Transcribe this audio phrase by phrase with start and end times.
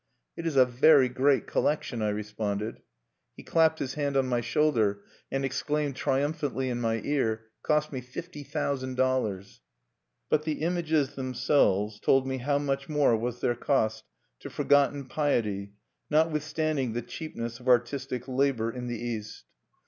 [0.35, 2.81] "It is a very great collection," I responded.
[3.37, 8.01] He clapped his hand on my shoulder, and exclaimed triumphantly in my ear, "Cost me
[8.01, 9.61] fifty thousand dollars."
[10.27, 14.03] But the images themselves told me how much more was their cost
[14.39, 15.73] to forgotten piety,
[16.09, 19.45] notwithstanding the cheapness of artistic labor in the East.